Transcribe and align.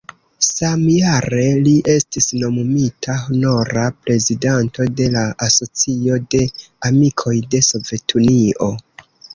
Samjare 0.45 1.43
li 1.67 1.73
estis 1.95 2.27
nomumita 2.45 3.19
honora 3.27 3.85
prezidanto 4.07 4.89
de 5.03 5.11
la 5.19 5.29
Asocio 5.51 6.21
de 6.35 6.45
Amikoj 6.93 7.41
de 7.55 7.67
Sovetunio. 7.73 8.77